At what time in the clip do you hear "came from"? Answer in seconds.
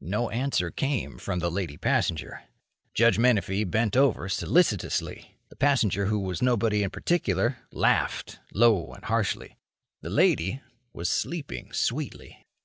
0.72-1.38